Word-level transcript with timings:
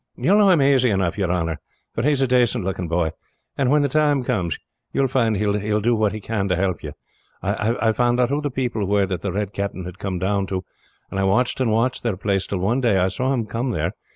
"You 0.17 0.31
will 0.31 0.39
know 0.39 0.49
him 0.49 0.61
aisy 0.61 0.89
enough, 0.89 1.15
your 1.15 1.31
honor, 1.31 1.59
for 1.93 2.01
he 2.01 2.09
is 2.09 2.23
a 2.23 2.27
dacent 2.27 2.63
looking 2.65 2.87
boy; 2.87 3.11
and 3.55 3.69
when 3.69 3.83
the 3.83 3.87
time 3.87 4.23
comes 4.23 4.57
you 4.93 5.01
will 5.01 5.07
find 5.07 5.37
he 5.37 5.45
will 5.45 5.79
do 5.79 5.95
what 5.95 6.11
he 6.11 6.19
can 6.19 6.47
to 6.47 6.55
help 6.55 6.81
you. 6.81 6.93
I 7.43 7.91
found 7.91 8.19
out 8.19 8.29
who 8.29 8.41
the 8.41 8.49
people 8.49 8.87
were 8.87 9.05
that 9.05 9.21
the 9.21 9.31
Red 9.31 9.53
Captain 9.53 9.85
had 9.85 9.99
come 9.99 10.17
down 10.17 10.47
to, 10.47 10.63
and 11.11 11.19
I 11.19 11.23
watched 11.23 11.59
and 11.61 11.69
watched 11.71 12.01
their 12.01 12.17
place, 12.17 12.47
till 12.47 12.57
one 12.61 12.81
day 12.81 12.97
I 12.97 13.09
saw 13.09 13.31
him 13.31 13.45
come 13.45 13.69
there. 13.69 13.91